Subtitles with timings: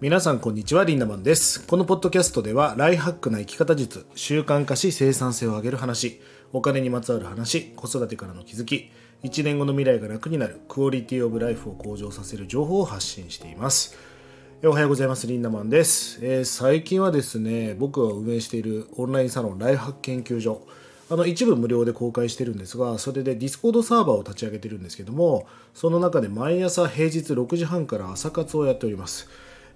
[0.00, 1.66] 皆さんこんにちはリンダマンです。
[1.66, 6.22] このポッドキャストではライフハックな生き方術習慣化し生産性を上げる話
[6.54, 8.90] お金にまつわる話子育てからの気づき
[9.24, 13.98] 1年後の未来が楽になるクオリティオブライフを向上させる情報を発信しています。
[14.64, 15.26] おはようございます。
[15.26, 20.66] リンダマンです、えー、最近はですね僕が運営しているオンラインサロンライフハック研究所。
[21.10, 29.28] あの一部無料で公開してるんですがそれでディスコードサーバーを立ち上げてるんですけどもその中で毎朝平日6時半から朝活をやっております。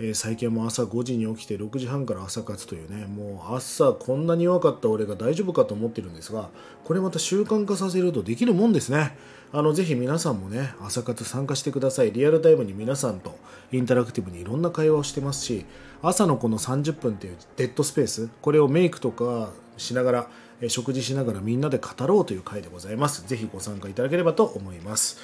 [0.00, 6.50] えー、最近はもう朝5時に起きて6時半から朝活というねもう朝こんなに弱かった俺が大丈夫かと思ってるんですが
[6.84, 9.16] これまた習慣化させるとできるもんですね。
[9.50, 12.12] あのぜひ皆さんもね朝活参加してください。
[12.12, 13.36] リアルタイムに皆さんと
[13.72, 15.64] インタラクティブにいろんな会話をしてますし
[16.00, 20.30] 朝のこの30分っていうデッドスペースこれをメイクとかしながら
[20.66, 23.24] 食事しながらみんなで語ろうという回でございます。
[23.28, 25.18] ぜひご参加いただければと思います。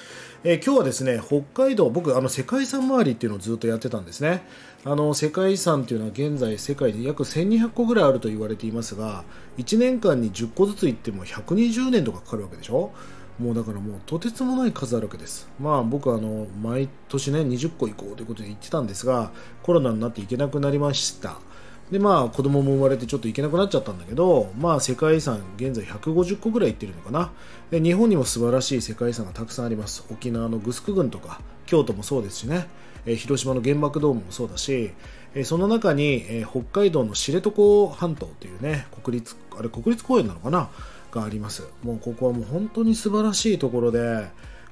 [0.45, 4.47] え、今日はですね、北海道、僕、あの世界遺産周りっていうのをずっとやってたんですね。
[4.85, 9.25] あの世界遺産っていうのは現在世界で約1200個ぐらいあると言われていますが、
[9.57, 12.91] 1年間に10個ずつ行っても120年とかかかるわけでしょ？
[13.39, 15.49] もうだからもうとてつもない数あるわけです。
[15.59, 21.39] まあ僕はあの毎年ね20個行こうということで言ってたんですがコロナになって行けなくなりました。
[21.91, 27.31] でまあ子供も生まれてちょっと行けなくなっちゃったんだけどまあ世界遺産現在150個ぐらい行ってるのかな。
[27.71, 30.03] で日本にも素晴らしい世界遺産がたくさんあります。
[30.11, 32.67] 沖縄のグスク郡とか京都もそうですしね、
[33.05, 34.91] え広島の原爆ドームもそうだし、
[35.33, 37.51] えその中に、え北海道の知床
[37.93, 40.69] 半島というね国立あれ国立公園なのかな？
[41.15, 41.63] があります。
[41.83, 44.27] もうここはもう本当に素晴らしいところで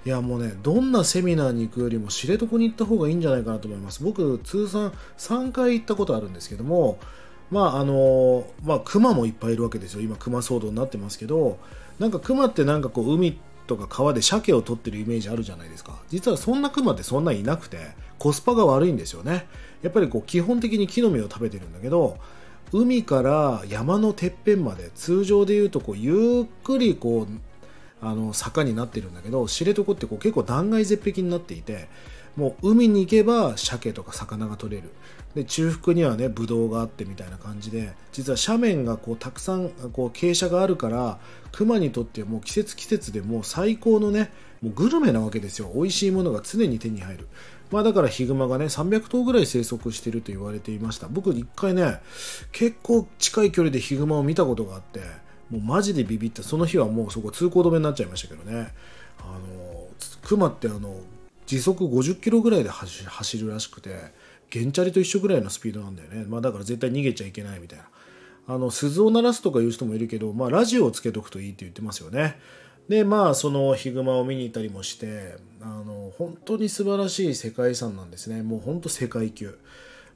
[0.05, 4.03] いやもうねどんなセミナーに行くよりも知床に行った方がいいんじゃないかなと思います。
[4.03, 6.99] 僕通算3回行ったことあるんですけども
[7.51, 10.01] まああのまあ熊もいっぱいいるわけですよ。
[10.01, 11.57] 今熊騒動になってますけど
[11.99, 15.97] なんか熊ってなんかこう海とか川で鮭を取ってるイメージあるじゃないですか。
[16.09, 17.77] 実はそんな熊ってそんないなくて
[18.19, 19.47] コスパが悪いんですよね。
[19.81, 22.17] やっぱりこう基本的に木の実を食べてるんだけど
[22.71, 27.52] 海から山のてっぺんまで通常でいうとこうゆっくりこう
[28.03, 31.87] あの坂になってるんだけど知床ってこう結構断崖絶壁になっていて
[32.35, 34.89] もう海に行けば鮭とか魚が取れる。
[35.35, 41.17] で中腹にはねブドウがあってみたいな感じで実は斜面がこうたくさんこう傾斜があるから
[41.51, 44.31] 熊にとってもう季節季節でもう最高のね
[44.61, 45.71] もうグルメなわけですよ。
[45.73, 47.27] 美味しいものが常に手に入る。
[47.71, 51.07] まあだからヒグマがね300頭ぐらい生息してると言われていました。
[51.07, 51.99] 僕一回ね
[52.51, 55.01] 結構近い距離でヒグマを見たことがあって
[55.49, 56.43] もうマジでビビった。
[56.43, 58.73] その日はもうそこ通行止めになっちゃいましたけどね。
[59.19, 59.87] あの
[60.23, 61.01] 熊ってあの
[61.45, 63.89] 時速50キロぐらいで走るらしくて
[64.51, 67.85] 原チャリと一緒ぐらいのスピードなんだよね、まあ、だから絶対逃げちゃいけないみたいな。
[68.45, 72.37] あの鈴を鳴らすとかいう人もいるけど、まあ、ラジオをつけとくといいって言ってますよね。
[72.89, 78.43] でまあそのヒグマを見に行ったりもしてあの本当に素晴らしい世界遺産なんですね。
[78.43, 79.57] もう本当世界級。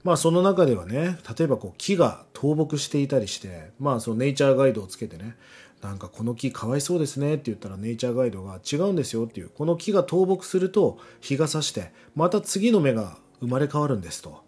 [0.03, 5.35] まあその中ではね例えばこう木が倒木していたりしてまあそのネイチャーガイドをつけてね
[5.81, 14.47] なんかこの木かわいそうですねって言ったらネイチャーガイドが違うんですよっていうこの木が倒木すると日が差してまた次の芽が生まれ変わるんですと。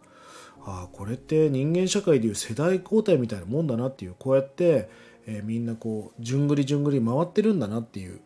[0.66, 4.90] ああこれって人間社会でいう世代交代みたいなもんだなっていうこうやって、
[5.26, 8.20] えー、みんなこうじゅんぐりじゅんぐり回ってるんだなっていう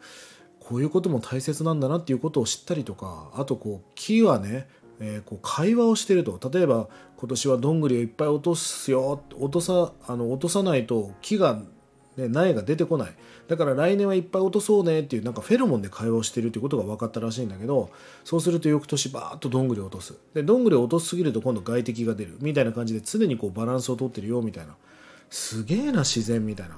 [0.60, 4.68] こういうことも大切なんだなっていうことを知ったりとかあとこう木はね
[5.04, 6.40] えー、こう会話をしてると。
[6.50, 6.88] 例えば
[7.18, 9.22] 今年はどんぐりをいっぱい落とすよ。
[9.36, 11.62] 落とさあの落とさないと木が
[12.18, 13.14] ね、苗が出てこない。
[13.48, 17.90] だから来年はいっぱい落とそうねっていうなんかフェロモンで会話をしてるっていうことが分かったらしいんだけど
[18.24, 20.16] そうすると翌年バーッとどんぐりを落とす。
[20.34, 22.38] でどんぐりを落としすぎると今度外敵が出る。
[22.40, 24.76] みたいな感じで常にこうバランスをとってるよみたいな。
[25.30, 26.78] すげえな自然みたいな。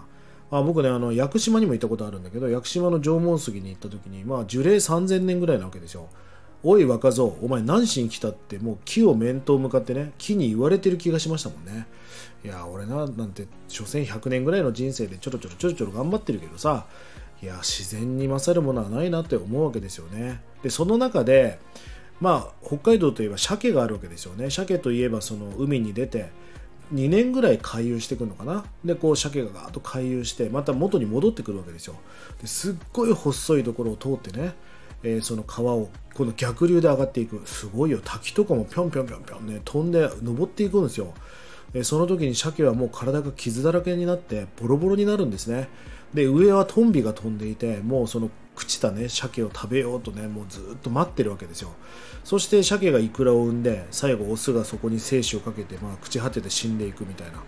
[0.51, 6.07] あ僕ねあの屋久島にも行ったことあるんだけど屋久島の縄文杉に行った時にまあ樹齢3000年ぐらいなわけですよ。
[6.67, 11.85] おい若造お前何しに来たってもう木を面と向かってね木に言われてる気がしましたもんね。
[12.43, 16.87] いや俺ななんて所詮100年ぐらいの人生でちょろちょろちょろちょろ頑張ってるけどさ
[17.41, 20.41] いや自然に勝るものはないなって思うわけですよね。
[20.63, 21.59] でその中で
[22.19, 24.49] まあ北海道といえば鮭があるわけですよね。
[24.49, 26.31] 鮭といえばその海に出て
[26.93, 28.65] 2年ぐらい回遊してくるのかな。
[28.83, 31.95] でこう鮭がガーッと回遊してまた元に戻ってくるわけですよ。
[32.41, 34.55] ですっごい細いところを通ってね、
[35.05, 37.41] えー、その川をこの逆流で上がっていく。
[37.45, 38.01] すごいよ。
[38.03, 39.61] 滝とかもぴょんぴょんぴょんぴょんね。
[39.63, 41.13] 飛んで登っていくんですよ。
[41.75, 45.69] えその時に鮭はもう体が傷だらけになってボロボロになるんですね。
[46.13, 51.69] で上はトンビが飛んでいてもうその朽ちたね鮭を食べようとねもうずっと待ってるわけですよ。
[52.23, 57.43] そして鮭がイクラを産んで最後オスがそこに精子をかけて、まあ、朽ち果てて死んでいくみたいな。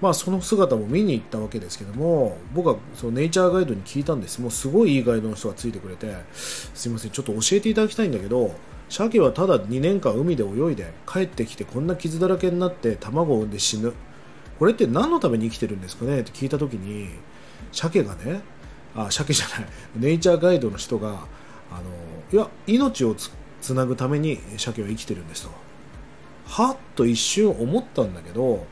[0.00, 4.40] まあその姿も見に行ったわけですけども僕はそのネイチャーガイドに聞いたんです。
[4.40, 8.54] もうすごいいいガイドの人がついてくれてすいませんちょっと教えていただきたいんだけど
[8.88, 13.92] 鮭はただ2年間海で泳いで帰ってきてこんな傷だらけになって卵を産んで死ぬ。
[14.58, 16.20] これって何のために生きてるんですかね？
[16.20, 17.08] って聞いた時に
[17.72, 18.40] 鮭がね
[18.94, 19.68] あ鮭じゃない。
[19.96, 21.20] ネイチャーガイドの人があの
[22.32, 23.16] いや命を
[23.60, 25.50] つなぐために鮭は生きてるんですと。
[26.46, 28.66] はっと一瞬思ったんだけど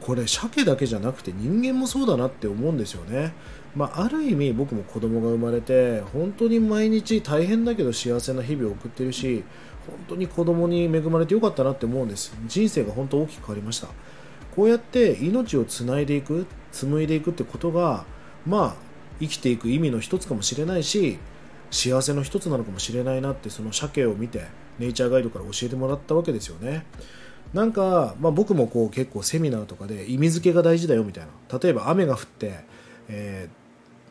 [0.00, 3.34] これ鮭だけじゃなくて人間もそうだなって思うんですよね、
[3.74, 9.44] まあ、ある意味僕も子供が生まれて本当に毎日大変だけど幸せな日々を送ってるし
[9.86, 12.36] 本当に子供に恵まれてよかったなって思うんです。
[12.46, 13.88] 人生が本当大きく変わりました。
[14.54, 18.04] こうやって命をつないでいく紡いでいくってことが
[18.44, 18.74] まあ
[19.20, 21.18] 生きていく意味の一つかもしれないし
[21.70, 24.46] 幸せの一つなのかもしれないなってその鮭を見て
[24.78, 26.84] ネイチャーガイドから教えてもらったわけですよね。
[27.54, 31.58] なんか、まあ、僕もこう結構セミナーとかで意味付けが大事だよみたいな。
[31.58, 32.60] 例えば雨が降って、
[33.08, 33.48] え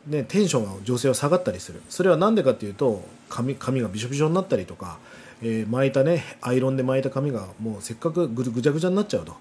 [0.09, 1.81] ー、ね、テンションが女性は下がったりする。
[1.89, 4.97] それは何でかっていうと髪髪がびしょびしょになったりとか、
[5.41, 9.35] えー、巻いたねアイロンで巻いた髪がもうせっかくぐぐちゃぐちゃになっちゃうと。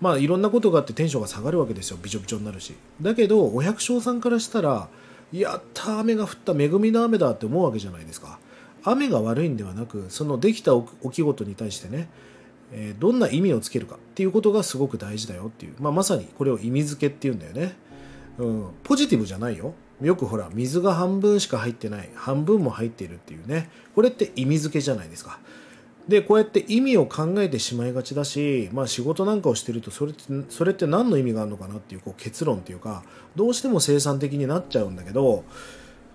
[0.00, 1.98] まあいろんなことがあってテンションが下がるわけですよ。
[2.02, 2.74] びちょびちょになるし。
[3.00, 4.88] だけどお百姓さんからしたら
[5.32, 8.38] やった雨が降った恵みの雨だって思うわけじゃないですか。
[8.82, 10.72] 雨が悪いんではなくそのできた
[11.02, 12.08] 起き事に対してね、
[12.72, 17.74] え、どんな意味をつけるかっていうことがすごく大事だよっていう、まあ、まさにこれを意味付けっていうんだよね、
[18.38, 19.74] うん、ポジティブじゃないよ。
[20.00, 22.08] よくほら水が半分しか入ってない。
[22.14, 23.68] 半分も入っているっていうね。
[23.94, 25.38] これって意味付けじゃないですか。
[26.08, 33.04] でこうやって意味を考えてしまいがちだし、まあ、仕事なんかをしてるとそれってそれって何の意味があるのかなっていうこう結論っていうか
[33.36, 35.44] どうしても生産的になっちゃうんだけど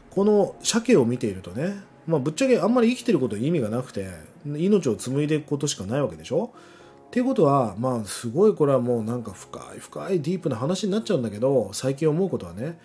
[0.10, 1.76] この鮭を見ているとね、
[2.08, 4.10] まあ、ぶっちゃけあんまり生きてることに意味がなくて
[4.46, 6.52] 命を紡いでいくことしかないわけでしょ？
[7.08, 12.78] っていうことはまあすごいこれはもうなんか深い深いディープな話になっちゃうんだけど最近思うことはね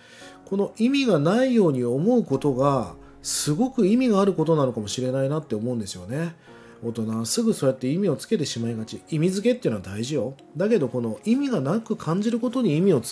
[0.44, 6.34] この意味がないように思うことがすごく意味があることなのかもしれないなって思うんですよね。
[6.82, 9.02] 大人はすぐそうやって意味をつけてしまいがち。
[9.10, 10.34] 意味付けっていうのは大事よ。
[10.56, 13.02] だけどこの意味がなく感じることに意味を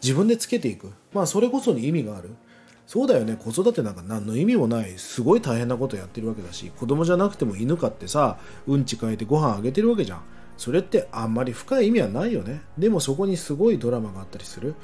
[0.00, 0.92] 自分でつけていく。
[1.12, 2.30] まあそれこそに意味がある。
[2.90, 3.36] そうだよね。
[3.36, 4.98] 子育てなんか何の意味もない。
[4.98, 10.22] すごい大変なことやってるわけだし子供じゃなくても犬飼ってさうんち変えてご飯あげてるわけじゃん。
[10.56, 12.62] それってあんまり深い意味はないよね。
[12.76, 14.74] でもそこにすごいドラマがあったりする。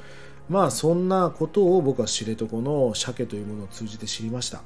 [0.47, 4.61] まあそんなことを僕は知床の鮭というものを通じて知りました。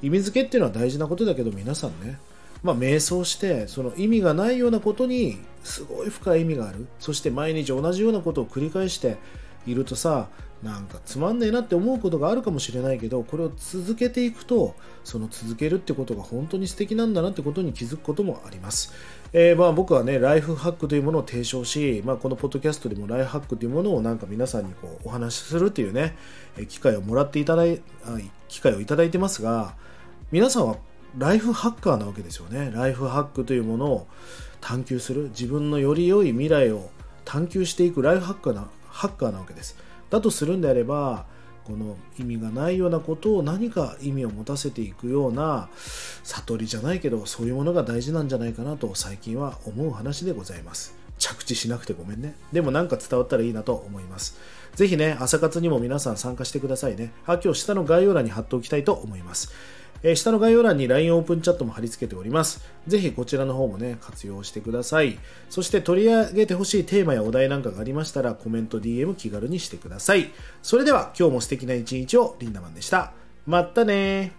[0.00, 2.18] 意味付けっていうのは大事なことだけど皆さんね。
[2.62, 6.86] まあ、瞑想してその意味がないようなことにすごい深い意味がある。
[6.98, 9.18] そして毎日同じようなことを繰り返して
[9.66, 10.28] いるとさ
[10.62, 14.74] なんかつまんねえなって思うことがあるかもしれないけどこれを続けていくと
[15.04, 18.94] その続けるってことが本当に素敵なんだなってことに気づくこともあります、
[19.34, 26.16] えー、まあ僕はねライフハックというものを提唱し、まあ、このポッドキャストでもライフハックというものをなんか皆さんにこうお話しするっていうね
[26.68, 27.82] 機会をもらっていただい
[28.48, 29.74] 機会をいただいてますが
[30.32, 30.78] 皆さんは
[31.18, 32.70] ライフハッカーなわけですよね。
[32.74, 34.06] ライフハックというものを
[34.60, 35.30] 探求する。
[35.30, 36.90] 自分のより良い未来を
[37.24, 39.76] 探求していくライフハッカーなハッカーなわけです。
[40.08, 41.26] だとするんであれば
[41.64, 45.68] この意味がないようなことを何か意味を持たせていくような
[46.22, 50.96] 悟りじゃないけどそういうものが大事なんじゃないかなと最近は思う話でございます。
[51.18, 52.36] 着地しなくてごめんね。
[52.52, 54.38] でもなんか伝わったらいいなと思います。
[54.74, 57.12] ぜひね朝活にも皆さん参加してくださいね。
[57.26, 59.52] あ今日下の概要欄に貼っておきたいと思います。
[60.02, 62.64] えー、下の概要欄に LINE オープンチャットも貼り付けております。
[62.86, 65.18] ぜひこちらの方もね、活用してください。
[65.50, 70.30] そして取り上げてほしいテーマやお題なんかがありましたら、コメント、DM 気軽にしてください。
[70.62, 73.12] それでは今日も素敵な一日をリンダマンでした。
[73.46, 74.32] またね